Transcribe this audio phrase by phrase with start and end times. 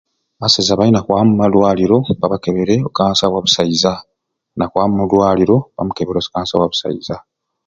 [0.37, 3.91] Abasaiza balina kwaba mumalwaliro babakebere o kansa wa busaiza
[4.55, 7.15] nga akwaba mulwaliro bamukebere o si kansa wa busaiza